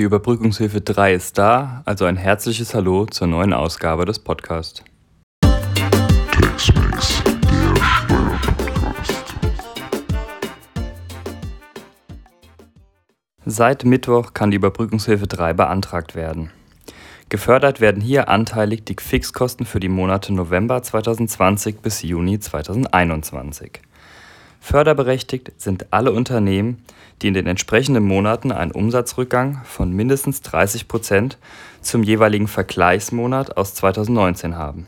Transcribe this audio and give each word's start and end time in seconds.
Die 0.00 0.06
Überbrückungshilfe 0.06 0.80
3 0.80 1.12
ist 1.12 1.36
da, 1.36 1.82
also 1.84 2.06
ein 2.06 2.16
herzliches 2.16 2.72
Hallo 2.72 3.04
zur 3.04 3.26
neuen 3.26 3.52
Ausgabe 3.52 4.06
des 4.06 4.18
Podcasts. 4.18 4.82
Seit 13.44 13.84
Mittwoch 13.84 14.32
kann 14.32 14.50
die 14.50 14.56
Überbrückungshilfe 14.56 15.26
3 15.26 15.52
beantragt 15.52 16.14
werden. 16.14 16.50
Gefördert 17.28 17.82
werden 17.82 18.00
hier 18.00 18.30
anteilig 18.30 18.86
die 18.86 18.96
Fixkosten 18.98 19.66
für 19.66 19.80
die 19.80 19.90
Monate 19.90 20.32
November 20.32 20.82
2020 20.82 21.80
bis 21.80 22.00
Juni 22.00 22.38
2021. 22.38 23.82
Förderberechtigt 24.60 25.52
sind 25.56 25.92
alle 25.92 26.12
Unternehmen, 26.12 26.84
die 27.22 27.28
in 27.28 27.34
den 27.34 27.46
entsprechenden 27.46 28.04
Monaten 28.04 28.52
einen 28.52 28.70
Umsatzrückgang 28.70 29.62
von 29.64 29.90
mindestens 29.92 30.42
30 30.42 30.86
Prozent 30.86 31.38
zum 31.80 32.02
jeweiligen 32.02 32.46
Vergleichsmonat 32.46 33.56
aus 33.56 33.74
2019 33.74 34.56
haben. 34.56 34.86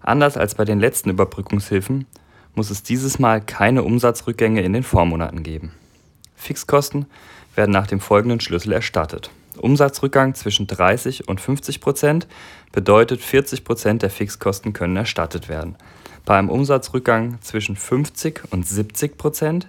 Anders 0.00 0.36
als 0.36 0.54
bei 0.54 0.64
den 0.64 0.80
letzten 0.80 1.10
Überbrückungshilfen 1.10 2.06
muss 2.54 2.70
es 2.70 2.82
dieses 2.82 3.18
Mal 3.18 3.40
keine 3.40 3.82
Umsatzrückgänge 3.82 4.62
in 4.62 4.72
den 4.72 4.82
Vormonaten 4.82 5.42
geben. 5.42 5.72
Fixkosten 6.34 7.06
werden 7.54 7.72
nach 7.72 7.86
dem 7.86 8.00
folgenden 8.00 8.40
Schlüssel 8.40 8.72
erstattet. 8.72 9.30
Umsatzrückgang 9.58 10.34
zwischen 10.34 10.66
30 10.66 11.28
und 11.28 11.40
50 11.40 11.80
Prozent 11.80 12.26
bedeutet 12.72 13.20
40 13.20 13.64
Prozent 13.64 14.02
der 14.02 14.10
Fixkosten 14.10 14.72
können 14.72 14.96
erstattet 14.96 15.48
werden. 15.48 15.76
Bei 16.24 16.38
einem 16.38 16.50
Umsatzrückgang 16.50 17.40
zwischen 17.40 17.76
50 17.76 18.42
und 18.50 18.66
70 18.66 19.16
Prozent 19.18 19.68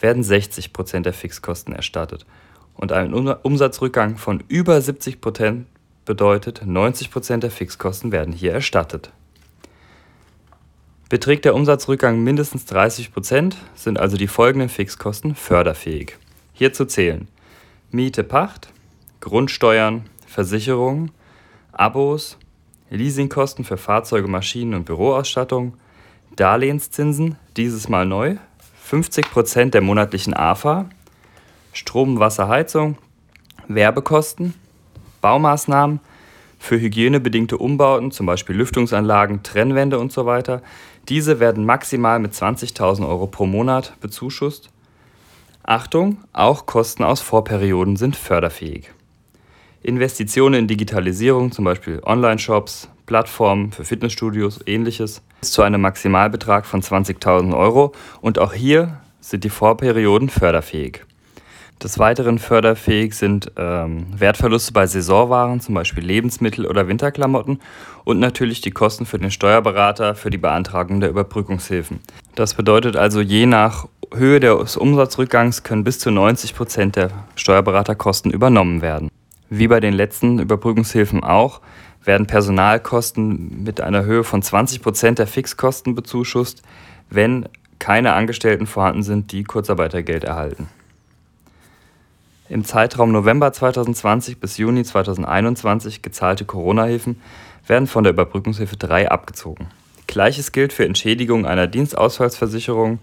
werden 0.00 0.22
60 0.22 0.72
Prozent 0.72 1.06
der 1.06 1.12
Fixkosten 1.12 1.74
erstattet. 1.74 2.26
Und 2.74 2.92
ein 2.92 3.12
Umsatzrückgang 3.12 4.16
von 4.16 4.42
über 4.48 4.80
70 4.80 5.20
Prozent 5.20 5.66
bedeutet 6.06 6.62
90 6.64 7.10
Prozent 7.10 7.42
der 7.42 7.50
Fixkosten 7.50 8.10
werden 8.10 8.32
hier 8.32 8.52
erstattet. 8.52 9.12
Beträgt 11.10 11.44
der 11.44 11.54
Umsatzrückgang 11.54 12.22
mindestens 12.22 12.64
30 12.66 13.12
Prozent, 13.12 13.56
sind 13.74 13.98
also 13.98 14.16
die 14.16 14.28
folgenden 14.28 14.68
Fixkosten 14.68 15.34
förderfähig. 15.34 16.16
Hierzu 16.52 16.84
zählen 16.84 17.28
Miete, 17.90 18.22
Pacht, 18.22 18.72
Grundsteuern, 19.20 20.06
Versicherungen, 20.26 21.10
Abos, 21.72 22.38
Leasingkosten 22.90 23.64
für 23.64 23.76
Fahrzeuge, 23.76 24.28
Maschinen 24.28 24.74
und 24.74 24.84
Büroausstattung, 24.84 25.74
Darlehenszinsen, 26.36 27.36
dieses 27.56 27.88
Mal 27.88 28.06
neu, 28.06 28.36
50% 28.90 29.70
der 29.70 29.82
monatlichen 29.82 30.34
AFA, 30.34 30.86
Strom, 31.72 32.18
Wasser, 32.18 32.48
Heizung, 32.48 32.98
Werbekosten, 33.68 34.54
Baumaßnahmen 35.20 36.00
für 36.58 36.80
hygienebedingte 36.80 37.58
Umbauten, 37.58 38.10
zum 38.10 38.26
Beispiel 38.26 38.56
Lüftungsanlagen, 38.56 39.42
Trennwände 39.42 39.98
und 39.98 40.12
so 40.12 40.26
weiter. 40.26 40.62
Diese 41.08 41.40
werden 41.40 41.64
maximal 41.64 42.18
mit 42.18 42.32
20.000 42.32 43.08
Euro 43.08 43.26
pro 43.26 43.46
Monat 43.46 43.94
bezuschusst. 44.00 44.70
Achtung, 45.62 46.18
auch 46.32 46.66
Kosten 46.66 47.04
aus 47.04 47.20
Vorperioden 47.20 47.96
sind 47.96 48.16
förderfähig. 48.16 48.90
Investitionen 49.82 50.54
in 50.54 50.68
Digitalisierung, 50.68 51.52
zum 51.52 51.64
Beispiel 51.64 52.00
Online-Shops, 52.04 52.88
Plattformen 53.06 53.72
für 53.72 53.84
Fitnessstudios, 53.84 54.60
ähnliches, 54.66 55.22
bis 55.40 55.52
zu 55.52 55.62
einem 55.62 55.80
Maximalbetrag 55.80 56.66
von 56.66 56.82
20.000 56.82 57.56
Euro 57.56 57.92
und 58.20 58.38
auch 58.38 58.52
hier 58.52 59.00
sind 59.20 59.44
die 59.44 59.50
Vorperioden 59.50 60.28
förderfähig. 60.28 61.04
Des 61.82 61.98
Weiteren 61.98 62.38
förderfähig 62.38 63.14
sind 63.14 63.52
ähm, 63.56 64.06
Wertverluste 64.14 64.74
bei 64.74 64.86
Saisonwaren, 64.86 65.60
zum 65.60 65.74
Beispiel 65.74 66.04
Lebensmittel 66.04 66.66
oder 66.66 66.88
Winterklamotten 66.88 67.58
und 68.04 68.20
natürlich 68.20 68.60
die 68.60 68.70
Kosten 68.70 69.06
für 69.06 69.18
den 69.18 69.30
Steuerberater 69.30 70.14
für 70.14 70.28
die 70.28 70.36
Beantragung 70.36 71.00
der 71.00 71.08
Überbrückungshilfen. 71.08 72.00
Das 72.34 72.52
bedeutet 72.52 72.96
also, 72.96 73.22
je 73.22 73.46
nach 73.46 73.88
Höhe 74.12 74.40
des 74.40 74.76
Umsatzrückgangs 74.76 75.62
können 75.62 75.84
bis 75.84 75.98
zu 76.00 76.10
90 76.10 76.54
Prozent 76.54 76.96
der 76.96 77.10
Steuerberaterkosten 77.34 78.30
übernommen 78.30 78.82
werden. 78.82 79.08
Wie 79.50 79.66
bei 79.66 79.80
den 79.80 79.94
letzten 79.94 80.38
Überbrückungshilfen 80.38 81.24
auch, 81.24 81.60
werden 82.04 82.26
Personalkosten 82.26 83.64
mit 83.64 83.80
einer 83.80 84.04
Höhe 84.04 84.24
von 84.24 84.42
20 84.42 84.80
Prozent 84.80 85.18
der 85.18 85.26
Fixkosten 85.26 85.96
bezuschusst, 85.96 86.62
wenn 87.10 87.48
keine 87.80 88.12
Angestellten 88.12 88.66
vorhanden 88.66 89.02
sind, 89.02 89.32
die 89.32 89.42
Kurzarbeitergeld 89.42 90.22
erhalten. 90.22 90.68
Im 92.48 92.64
Zeitraum 92.64 93.10
November 93.10 93.52
2020 93.52 94.38
bis 94.38 94.56
Juni 94.56 94.84
2021 94.84 96.00
gezahlte 96.00 96.44
Corona-Hilfen 96.44 97.20
werden 97.66 97.86
von 97.86 98.04
der 98.04 98.12
Überbrückungshilfe 98.12 98.76
3 98.76 99.10
abgezogen. 99.10 99.66
Gleiches 100.06 100.52
gilt 100.52 100.72
für 100.72 100.84
Entschädigungen 100.84 101.46
einer 101.46 101.66
Dienstausfallsversicherung 101.66 102.98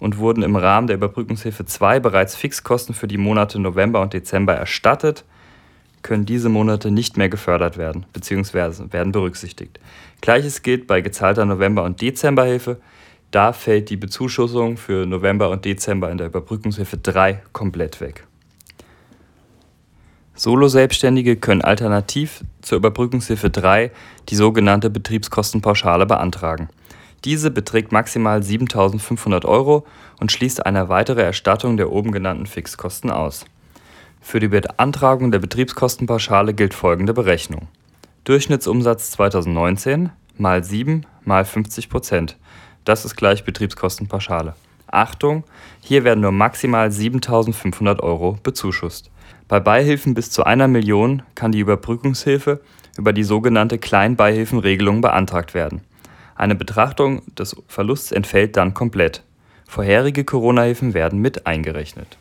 und 0.00 0.18
wurden 0.18 0.42
im 0.42 0.56
Rahmen 0.56 0.86
der 0.86 0.96
Überbrückungshilfe 0.96 1.64
2 1.64 2.00
bereits 2.00 2.36
Fixkosten 2.36 2.94
für 2.94 3.08
die 3.08 3.18
Monate 3.18 3.60
November 3.60 4.00
und 4.00 4.12
Dezember 4.12 4.54
erstattet 4.54 5.24
können 6.02 6.26
diese 6.26 6.48
Monate 6.48 6.90
nicht 6.90 7.16
mehr 7.16 7.28
gefördert 7.28 7.78
werden 7.78 8.06
bzw. 8.12 8.92
werden 8.92 9.12
berücksichtigt. 9.12 9.78
Gleiches 10.20 10.62
gilt 10.62 10.86
bei 10.86 11.00
gezahlter 11.00 11.44
November- 11.44 11.84
und 11.84 12.00
Dezemberhilfe. 12.00 12.80
Da 13.30 13.52
fällt 13.52 13.90
die 13.90 13.96
Bezuschussung 13.96 14.76
für 14.76 15.06
November 15.06 15.50
und 15.50 15.64
Dezember 15.64 16.10
in 16.10 16.18
der 16.18 16.26
Überbrückungshilfe 16.26 16.98
3 16.98 17.42
komplett 17.52 18.00
weg. 18.00 18.26
Solo-Selbstständige 20.34 21.36
können 21.36 21.62
alternativ 21.62 22.42
zur 22.62 22.78
Überbrückungshilfe 22.78 23.50
3 23.50 23.90
die 24.28 24.34
sogenannte 24.34 24.90
Betriebskostenpauschale 24.90 26.06
beantragen. 26.06 26.68
Diese 27.24 27.50
beträgt 27.50 27.92
maximal 27.92 28.40
7.500 28.40 29.44
Euro 29.44 29.86
und 30.20 30.32
schließt 30.32 30.66
eine 30.66 30.88
weitere 30.88 31.22
Erstattung 31.22 31.76
der 31.76 31.92
oben 31.92 32.10
genannten 32.10 32.46
Fixkosten 32.46 33.10
aus. 33.10 33.44
Für 34.22 34.40
die 34.40 34.48
Beantragung 34.48 35.30
der 35.30 35.40
Betriebskostenpauschale 35.40 36.54
gilt 36.54 36.72
folgende 36.72 37.12
Berechnung: 37.12 37.68
Durchschnittsumsatz 38.24 39.10
2019 39.10 40.10
mal 40.38 40.64
7 40.64 41.04
mal 41.24 41.44
50 41.44 41.90
Prozent. 41.90 42.38
Das 42.84 43.04
ist 43.04 43.16
gleich 43.16 43.44
Betriebskostenpauschale. 43.44 44.54
Achtung, 44.86 45.44
hier 45.80 46.04
werden 46.04 46.20
nur 46.20 46.32
maximal 46.32 46.88
7.500 46.88 48.00
Euro 48.00 48.38
bezuschusst. 48.42 49.10
Bei 49.48 49.60
Beihilfen 49.60 50.14
bis 50.14 50.30
zu 50.30 50.44
einer 50.44 50.68
Million 50.68 51.22
kann 51.34 51.52
die 51.52 51.60
Überbrückungshilfe 51.60 52.60
über 52.96 53.12
die 53.12 53.24
sogenannte 53.24 53.78
Kleinbeihilfenregelung 53.78 55.00
beantragt 55.00 55.52
werden. 55.52 55.82
Eine 56.36 56.54
Betrachtung 56.54 57.22
des 57.34 57.56
Verlusts 57.68 58.12
entfällt 58.12 58.56
dann 58.56 58.72
komplett. 58.72 59.24
Vorherige 59.68 60.24
Corona-Hilfen 60.24 60.94
werden 60.94 61.18
mit 61.18 61.46
eingerechnet. 61.46 62.18